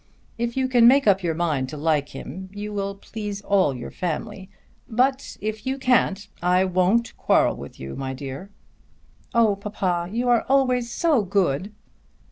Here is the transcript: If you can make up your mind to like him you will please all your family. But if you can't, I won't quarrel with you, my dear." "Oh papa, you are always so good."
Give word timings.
If 0.39 0.57
you 0.57 0.67
can 0.67 0.87
make 0.87 1.05
up 1.05 1.21
your 1.21 1.35
mind 1.35 1.69
to 1.69 1.77
like 1.77 2.09
him 2.09 2.49
you 2.53 2.73
will 2.73 2.95
please 2.95 3.43
all 3.43 3.75
your 3.75 3.91
family. 3.91 4.49
But 4.89 5.37
if 5.41 5.63
you 5.67 5.77
can't, 5.77 6.27
I 6.41 6.65
won't 6.65 7.15
quarrel 7.17 7.55
with 7.55 7.79
you, 7.79 7.95
my 7.95 8.15
dear." 8.15 8.49
"Oh 9.35 9.55
papa, 9.57 10.09
you 10.11 10.27
are 10.27 10.43
always 10.49 10.89
so 10.89 11.21
good." 11.21 11.71